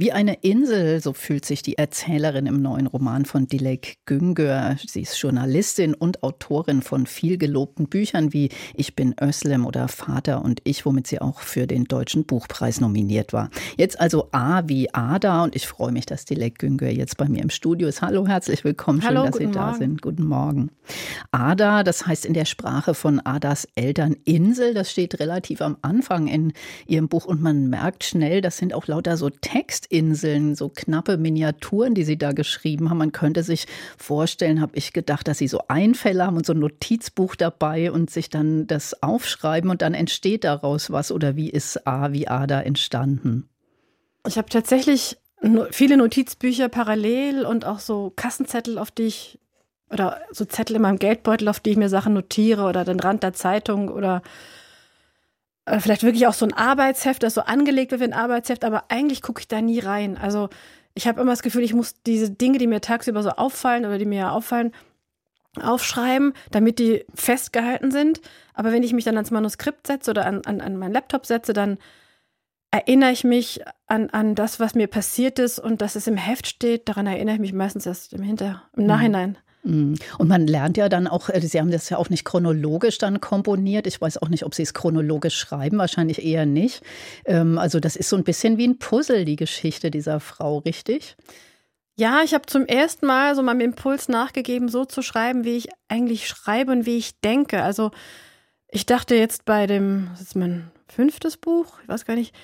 [0.00, 4.76] wie eine Insel, so fühlt sich die Erzählerin im neuen Roman von Dilek Güngör.
[4.86, 10.62] Sie ist Journalistin und Autorin von vielgelobten Büchern wie Ich bin Özlem oder Vater und
[10.64, 13.50] ich, womit sie auch für den Deutschen Buchpreis nominiert war.
[13.76, 17.42] Jetzt also A wie Ada und ich freue mich, dass Dilek Güngör jetzt bei mir
[17.42, 18.00] im Studio ist.
[18.00, 19.02] Hallo, herzlich willkommen.
[19.02, 19.52] Schön, Hallo, dass Sie Morgen.
[19.52, 20.00] da sind.
[20.00, 20.70] Guten Morgen.
[21.30, 24.72] Ada, das heißt in der Sprache von Adas Eltern Insel.
[24.72, 26.54] Das steht relativ am Anfang in
[26.86, 31.16] Ihrem Buch und man merkt schnell, das sind auch lauter so Texte Textinseln, so knappe
[31.18, 32.98] Miniaturen, die Sie da geschrieben haben.
[32.98, 33.66] Man könnte sich
[33.98, 38.08] vorstellen, habe ich gedacht, dass Sie so Einfälle haben und so ein Notizbuch dabei und
[38.08, 41.10] sich dann das aufschreiben und dann entsteht daraus was.
[41.10, 43.48] Oder wie ist A wie A da entstanden?
[44.26, 45.18] Ich habe tatsächlich
[45.70, 49.38] viele Notizbücher parallel und auch so Kassenzettel, auf die ich
[49.90, 53.24] oder so Zettel in meinem Geldbeutel, auf die ich mir Sachen notiere oder den Rand
[53.24, 54.22] der Zeitung oder
[55.70, 58.84] äh, vielleicht wirklich auch so ein Arbeitsheft, das so angelegt wird wie ein Arbeitsheft, aber
[58.88, 60.18] eigentlich gucke ich da nie rein.
[60.18, 60.48] Also
[60.94, 63.98] ich habe immer das Gefühl, ich muss diese Dinge, die mir tagsüber so auffallen oder
[63.98, 64.72] die mir auffallen,
[65.60, 68.20] aufschreiben, damit die festgehalten sind.
[68.54, 71.52] Aber wenn ich mich dann ans Manuskript setze oder an, an, an meinen Laptop setze,
[71.52, 71.78] dann
[72.70, 76.46] erinnere ich mich an, an das, was mir passiert ist und dass es im Heft
[76.46, 76.88] steht.
[76.88, 78.88] Daran erinnere ich mich meistens erst im, Hinter im mhm.
[78.88, 79.30] Nachhinein.
[79.30, 79.49] Mhm.
[79.62, 83.20] Und man lernt ja dann auch, äh, Sie haben das ja auch nicht chronologisch dann
[83.20, 83.86] komponiert.
[83.86, 86.82] Ich weiß auch nicht, ob Sie es chronologisch schreiben, wahrscheinlich eher nicht.
[87.26, 91.16] Ähm, also das ist so ein bisschen wie ein Puzzle, die Geschichte dieser Frau, richtig?
[91.96, 95.68] Ja, ich habe zum ersten Mal so meinem Impuls nachgegeben, so zu schreiben, wie ich
[95.88, 97.62] eigentlich schreibe und wie ich denke.
[97.62, 97.90] Also
[98.68, 102.34] ich dachte jetzt bei dem, das ist mein fünftes Buch, ich weiß gar nicht,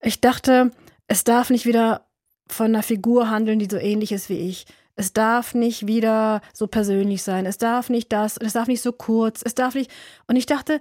[0.00, 0.70] ich dachte,
[1.08, 2.06] es darf nicht wieder
[2.46, 4.66] von einer Figur handeln, die so ähnlich ist wie ich.
[4.96, 7.46] Es darf nicht wieder so persönlich sein.
[7.46, 8.36] Es darf nicht das.
[8.36, 9.42] Es darf nicht so kurz.
[9.44, 9.90] Es darf nicht.
[10.26, 10.80] Und ich dachte,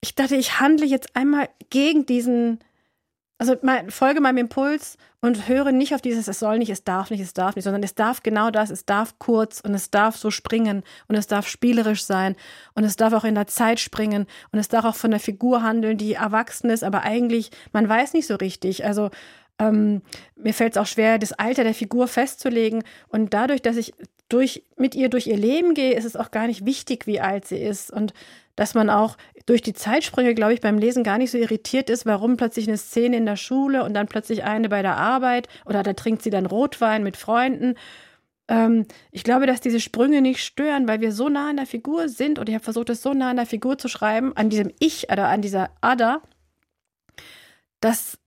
[0.00, 2.60] ich dachte, ich handle jetzt einmal gegen diesen,
[3.38, 7.10] also mein, folge meinem Impuls und höre nicht auf dieses, es soll nicht, es darf
[7.10, 10.16] nicht, es darf nicht, sondern es darf genau das, es darf kurz und es darf
[10.16, 12.36] so springen und es darf spielerisch sein
[12.74, 15.62] und es darf auch in der Zeit springen und es darf auch von der Figur
[15.62, 18.84] handeln, die erwachsen ist, aber eigentlich, man weiß nicht so richtig.
[18.84, 19.10] Also
[19.58, 20.02] ähm,
[20.36, 22.84] mir fällt es auch schwer, das Alter der Figur festzulegen.
[23.08, 23.92] Und dadurch, dass ich
[24.28, 27.46] durch, mit ihr durch ihr Leben gehe, ist es auch gar nicht wichtig, wie alt
[27.46, 27.90] sie ist.
[27.90, 28.12] Und
[28.56, 32.06] dass man auch durch die Zeitsprünge, glaube ich, beim Lesen gar nicht so irritiert ist,
[32.06, 35.82] warum plötzlich eine Szene in der Schule und dann plötzlich eine bei der Arbeit oder
[35.82, 37.74] da trinkt sie dann Rotwein mit Freunden.
[38.48, 42.08] Ähm, ich glaube, dass diese Sprünge nicht stören, weil wir so nah an der Figur
[42.08, 44.72] sind und ich habe versucht, es so nah an der Figur zu schreiben, an diesem
[44.80, 46.20] Ich oder an dieser Ada,
[47.80, 48.18] dass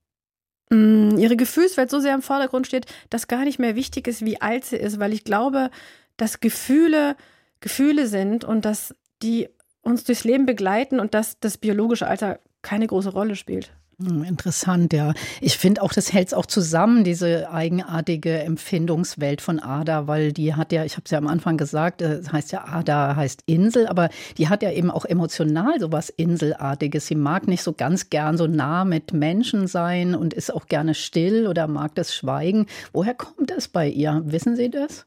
[1.21, 4.65] ihre Gefühlswelt so sehr im Vordergrund steht, dass gar nicht mehr wichtig ist, wie alt
[4.65, 5.69] sie ist, weil ich glaube,
[6.17, 7.15] dass Gefühle
[7.59, 9.47] Gefühle sind und dass die
[9.83, 13.71] uns durchs Leben begleiten und dass das biologische Alter keine große Rolle spielt.
[14.03, 15.13] Hm, interessant, ja.
[15.41, 20.55] Ich finde auch, das hält es auch zusammen, diese eigenartige Empfindungswelt von Ada, weil die
[20.55, 23.87] hat ja, ich habe es ja am Anfang gesagt, äh, heißt ja Ada heißt Insel,
[23.87, 27.07] aber die hat ja eben auch emotional so was Inselartiges.
[27.07, 30.95] Sie mag nicht so ganz gern so nah mit Menschen sein und ist auch gerne
[30.95, 32.65] still oder mag das Schweigen.
[32.93, 34.21] Woher kommt das bei ihr?
[34.25, 35.05] Wissen Sie das?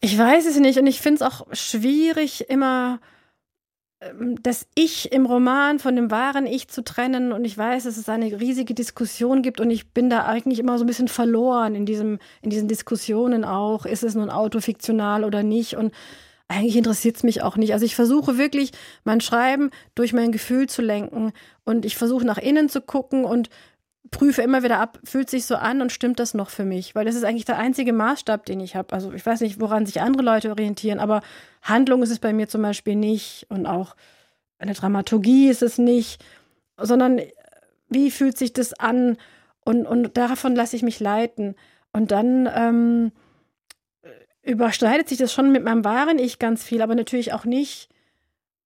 [0.00, 3.00] Ich weiß es nicht und ich finde es auch schwierig, immer
[4.42, 7.32] das Ich im Roman von dem wahren Ich zu trennen.
[7.32, 10.78] Und ich weiß, dass es eine riesige Diskussion gibt und ich bin da eigentlich immer
[10.78, 13.86] so ein bisschen verloren in, diesem, in diesen Diskussionen auch.
[13.86, 15.76] Ist es nun autofiktional oder nicht?
[15.76, 15.92] Und
[16.48, 17.72] eigentlich interessiert es mich auch nicht.
[17.72, 18.72] Also ich versuche wirklich,
[19.04, 21.32] mein Schreiben durch mein Gefühl zu lenken
[21.64, 23.48] und ich versuche nach innen zu gucken und
[24.10, 26.94] prüfe immer wieder ab, fühlt sich so an und stimmt das noch für mich?
[26.94, 28.92] Weil das ist eigentlich der einzige Maßstab, den ich habe.
[28.92, 31.22] Also ich weiß nicht, woran sich andere Leute orientieren, aber
[31.62, 33.96] Handlung ist es bei mir zum Beispiel nicht und auch
[34.58, 36.22] eine Dramaturgie ist es nicht,
[36.76, 37.20] sondern
[37.88, 39.16] wie fühlt sich das an?
[39.64, 41.54] Und, und davon lasse ich mich leiten.
[41.92, 43.12] Und dann ähm,
[44.42, 47.88] überschneidet sich das schon mit meinem wahren Ich ganz viel, aber natürlich auch nicht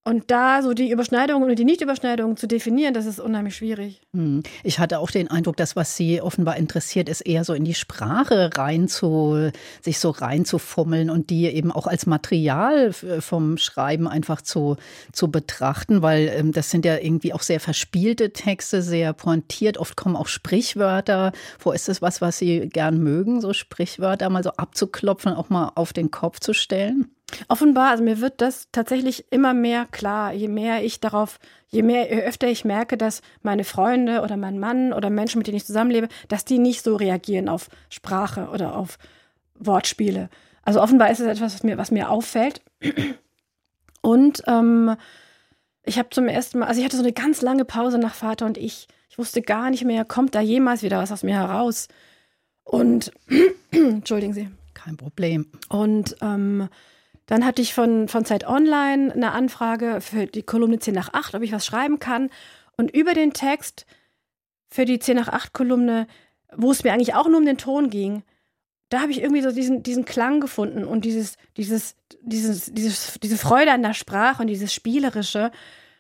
[0.07, 4.01] und da so die Überschneidung oder die Nichtüberschneidung zu definieren, das ist unheimlich schwierig.
[4.15, 4.45] Hm.
[4.63, 7.75] Ich hatte auch den Eindruck, dass was Sie offenbar interessiert, ist eher so in die
[7.75, 9.51] Sprache rein zu,
[9.83, 14.77] sich so reinzufummeln und die eben auch als Material vom Schreiben einfach zu,
[15.11, 19.77] zu betrachten, weil ähm, das sind ja irgendwie auch sehr verspielte Texte, sehr pointiert.
[19.77, 21.75] Oft kommen auch Sprichwörter vor.
[21.75, 25.93] Ist das was, was Sie gern mögen, so Sprichwörter mal so abzuklopfen, auch mal auf
[25.93, 27.11] den Kopf zu stellen?
[27.49, 32.09] Offenbar, also mir wird das tatsächlich immer mehr klar, je mehr ich darauf, je mehr,
[32.15, 35.67] je öfter ich merke, dass meine Freunde oder mein Mann oder Menschen, mit denen ich
[35.67, 38.99] zusammenlebe, dass die nicht so reagieren auf Sprache oder auf
[39.59, 40.29] Wortspiele.
[40.63, 42.61] Also offenbar ist es etwas, was mir, was mir auffällt.
[44.03, 44.97] Und ähm,
[45.85, 48.47] ich habe zum ersten Mal, also ich hatte so eine ganz lange Pause nach Vater
[48.47, 48.87] und ich.
[49.09, 51.89] Ich wusste gar nicht mehr, kommt da jemals wieder was aus mir heraus?
[52.65, 53.13] Und
[53.71, 54.49] entschuldigen Sie.
[54.75, 55.47] Kein Problem.
[55.69, 56.69] Und ähm,
[57.27, 61.35] dann hatte ich von, von Zeit Online eine Anfrage für die Kolumne 10 nach 8,
[61.35, 62.31] ob ich was schreiben kann.
[62.77, 63.87] Und über den Text
[64.69, 66.07] für die 10 nach 8 Kolumne,
[66.55, 68.23] wo es mir eigentlich auch nur um den Ton ging,
[68.89, 73.37] da habe ich irgendwie so diesen, diesen Klang gefunden und dieses, dieses, dieses, dieses, diese
[73.37, 75.51] Freude an der Sprache und dieses Spielerische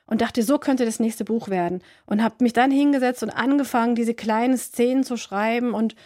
[0.06, 1.82] und dachte, so könnte das nächste Buch werden.
[2.06, 5.96] Und habe mich dann hingesetzt und angefangen, diese kleinen Szenen zu schreiben und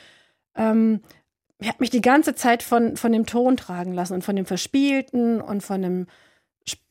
[0.57, 1.03] ähm,
[1.61, 4.47] ich habe mich die ganze Zeit von, von dem Ton tragen lassen und von dem
[4.47, 6.07] Verspielten und von dem,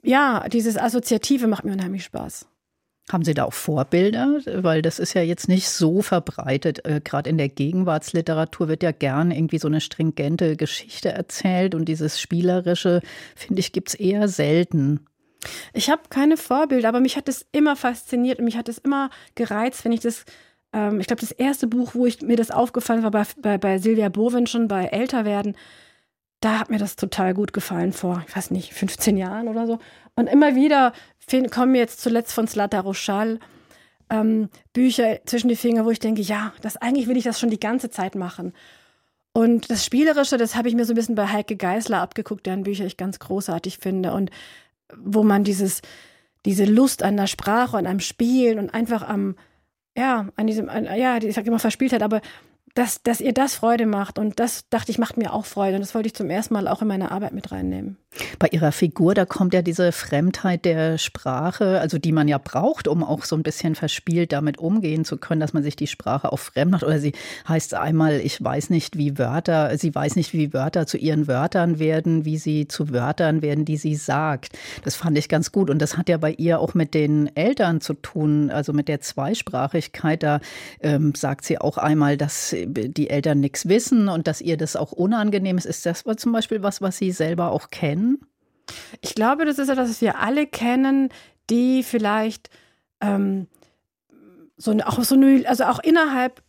[0.04, 2.48] ja, dieses Assoziative macht mir unheimlich Spaß.
[3.12, 4.40] Haben Sie da auch Vorbilder?
[4.46, 6.86] Weil das ist ja jetzt nicht so verbreitet.
[6.86, 11.86] Äh, Gerade in der Gegenwartsliteratur wird ja gern irgendwie so eine stringente Geschichte erzählt und
[11.86, 13.02] dieses Spielerische,
[13.36, 15.08] finde ich, gibt es eher selten.
[15.74, 19.10] Ich habe keine Vorbilder, aber mich hat es immer fasziniert und mich hat es immer
[19.34, 20.26] gereizt, wenn ich das,
[20.74, 23.78] ähm, ich glaube, das erste Buch, wo ich, mir das aufgefallen war, bei, bei, bei
[23.78, 25.56] Silvia Bovin schon bei Älterwerden,
[26.42, 29.80] da hat mir das total gut gefallen vor, ich weiß nicht, 15 Jahren oder so.
[30.16, 30.94] Und immer wieder
[31.52, 33.40] kommen mir jetzt zuletzt von Slata Rochal
[34.10, 37.50] ähm, Bücher zwischen die Finger, wo ich denke, ja, das eigentlich will ich das schon
[37.50, 38.54] die ganze Zeit machen.
[39.34, 42.64] Und das Spielerische, das habe ich mir so ein bisschen bei Heike Geisler abgeguckt, deren
[42.64, 44.14] Bücher ich ganz großartig finde.
[44.14, 44.32] Und
[44.98, 45.82] wo man dieses,
[46.46, 49.36] diese Lust an der Sprache und am Spielen und einfach am,
[50.00, 52.22] ja, an diesem, an, ja, ich sage immer Verspieltheit, aber
[52.76, 54.20] dass, dass ihr das Freude macht.
[54.20, 55.76] Und das dachte ich, macht mir auch Freude.
[55.76, 57.98] Und das wollte ich zum ersten Mal auch in meine Arbeit mit reinnehmen.
[58.40, 62.88] Bei Ihrer Figur, da kommt ja diese Fremdheit der Sprache, also die man ja braucht,
[62.88, 66.32] um auch so ein bisschen verspielt damit umgehen zu können, dass man sich die Sprache
[66.32, 66.84] auch fremd macht.
[66.84, 67.14] Oder sie
[67.48, 71.78] heißt einmal, ich weiß nicht, wie Wörter, sie weiß nicht, wie Wörter zu ihren Wörtern
[71.78, 74.58] werden, wie sie zu Wörtern werden, die sie sagt.
[74.84, 75.70] Das fand ich ganz gut.
[75.70, 79.02] Und das hat ja bei ihr auch mit den Eltern zu tun, also mit der
[79.02, 80.24] Zweisprachigkeit.
[80.24, 80.40] Da
[80.82, 84.92] ähm, sagt sie auch einmal, dass die Eltern nichts wissen und dass ihr das auch
[84.92, 85.66] unangenehm ist.
[85.66, 88.20] Ist das zum Beispiel was, was Sie selber auch kennen?
[89.02, 91.10] Ich glaube, das ist etwas, was wir alle kennen,
[91.50, 92.50] die vielleicht
[93.02, 93.48] ähm,
[94.58, 96.44] so auch so eine, also auch innerhalb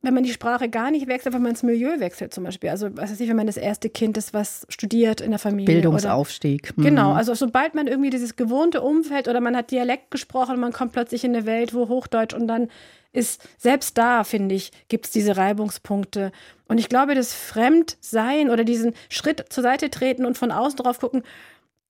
[0.00, 2.70] wenn man die Sprache gar nicht wechselt, wenn man das Milieu wechselt zum Beispiel.
[2.70, 5.74] Also was weiß ich, wenn man das erste Kind ist, was studiert in der Familie.
[5.74, 6.72] Bildungsaufstieg.
[6.76, 10.60] Oder, genau, also sobald man irgendwie dieses gewohnte Umfeld oder man hat Dialekt gesprochen, und
[10.60, 12.68] man kommt plötzlich in eine Welt, wo Hochdeutsch und dann
[13.12, 16.30] ist, selbst da, finde ich, gibt es diese Reibungspunkte.
[16.68, 21.00] Und ich glaube, das Fremdsein oder diesen Schritt zur Seite treten und von außen drauf
[21.00, 21.22] gucken,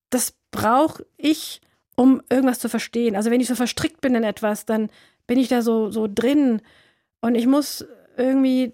[0.08, 1.60] das brauche ich,
[1.96, 3.16] um irgendwas zu verstehen.
[3.16, 4.88] Also wenn ich so verstrickt bin in etwas, dann
[5.26, 6.62] bin ich da so, so drin
[7.20, 7.84] und ich muss
[8.16, 8.72] irgendwie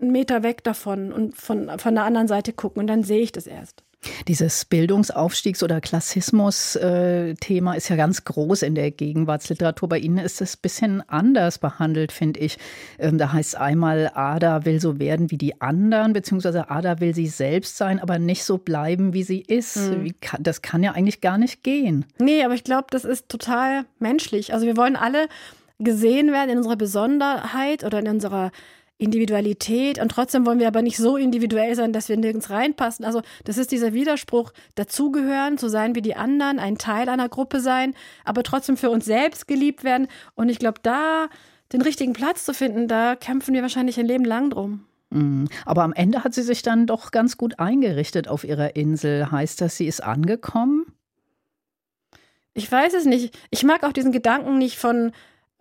[0.00, 3.32] einen Meter weg davon und von, von der anderen Seite gucken und dann sehe ich
[3.32, 3.82] das erst.
[4.26, 9.88] Dieses Bildungsaufstiegs- oder Klassismus-Thema ist ja ganz groß in der Gegenwartsliteratur.
[9.88, 12.58] Bei Ihnen ist es ein bisschen anders behandelt, finde ich.
[12.98, 17.28] Ähm, da heißt einmal, Ada will so werden wie die anderen, beziehungsweise Ada will sie
[17.28, 19.76] selbst sein, aber nicht so bleiben, wie sie ist.
[19.76, 20.14] Mhm.
[20.40, 22.04] Das kann ja eigentlich gar nicht gehen.
[22.18, 24.52] Nee, aber ich glaube, das ist total menschlich.
[24.52, 25.28] Also wir wollen alle
[25.82, 28.50] gesehen werden in unserer Besonderheit oder in unserer
[29.02, 33.04] Individualität und trotzdem wollen wir aber nicht so individuell sein, dass wir nirgends reinpassen.
[33.04, 37.60] Also das ist dieser Widerspruch, dazugehören, zu sein wie die anderen, ein Teil einer Gruppe
[37.60, 37.94] sein,
[38.24, 40.06] aber trotzdem für uns selbst geliebt werden.
[40.34, 41.28] Und ich glaube, da
[41.72, 44.84] den richtigen Platz zu finden, da kämpfen wir wahrscheinlich ein Leben lang drum.
[45.10, 45.48] Mhm.
[45.66, 49.30] Aber am Ende hat sie sich dann doch ganz gut eingerichtet auf ihrer Insel.
[49.30, 50.86] Heißt das, sie ist angekommen?
[52.54, 53.36] Ich weiß es nicht.
[53.50, 55.12] Ich mag auch diesen Gedanken nicht von,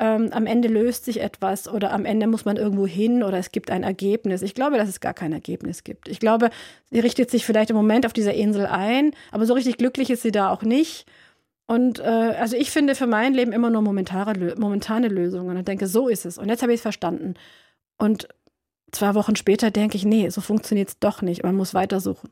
[0.02, 3.52] ähm, am Ende löst sich etwas oder am Ende muss man irgendwo hin oder es
[3.52, 4.42] gibt ein Ergebnis.
[4.42, 6.08] Ich glaube, dass es gar kein Ergebnis gibt.
[6.08, 6.50] Ich glaube,
[6.90, 10.24] sie richtet sich vielleicht im Moment auf dieser Insel ein, aber so richtig glücklich ist
[10.24, 11.06] sie da auch nicht.
[11.68, 15.86] Und äh, also ich finde für mein Leben immer nur momentane, momentane Lösungen und denke,
[15.86, 16.40] so ist es.
[16.40, 17.36] Und jetzt habe ich es verstanden.
[18.00, 18.28] Und
[18.92, 21.44] zwei Wochen später denke ich, nee, so funktioniert es doch nicht.
[21.44, 22.32] Man muss weitersuchen.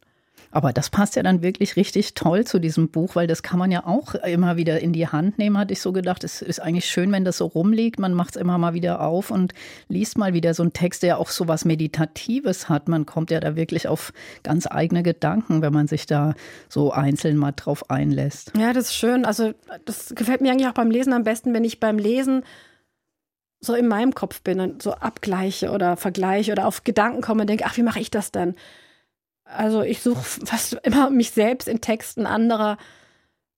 [0.51, 3.71] Aber das passt ja dann wirklich richtig toll zu diesem Buch, weil das kann man
[3.71, 6.23] ja auch immer wieder in die Hand nehmen, hatte ich so gedacht.
[6.23, 7.99] Es ist eigentlich schön, wenn das so rumliegt.
[7.99, 9.53] Man macht es immer mal wieder auf und
[9.87, 12.87] liest mal wieder so einen Text, der auch so was Meditatives hat.
[12.87, 14.11] Man kommt ja da wirklich auf
[14.43, 16.33] ganz eigene Gedanken, wenn man sich da
[16.67, 18.51] so einzeln mal drauf einlässt.
[18.57, 19.25] Ja, das ist schön.
[19.25, 19.53] Also
[19.85, 22.43] das gefällt mir eigentlich auch beim Lesen am besten, wenn ich beim Lesen
[23.61, 27.49] so in meinem Kopf bin und so abgleiche oder vergleiche oder auf Gedanken komme und
[27.49, 28.55] denke, ach, wie mache ich das dann?
[29.55, 32.77] Also ich suche fast immer mich selbst in Texten anderer.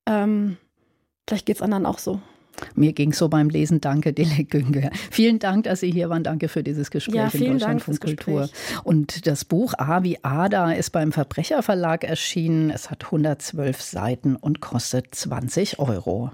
[0.07, 0.57] Ähm,
[1.27, 2.21] vielleicht geht es anderen auch so.
[2.75, 3.81] Mir ging es so beim Lesen.
[3.81, 4.91] Danke, Dele Günger.
[5.09, 6.23] Vielen Dank, dass Sie hier waren.
[6.23, 8.49] Danke für dieses Gespräch ja, in Deutschland von Kultur.
[8.83, 12.69] Und das Buch A wie Ada ist beim Verbrecherverlag erschienen.
[12.69, 16.31] Es hat 112 Seiten und kostet 20 Euro.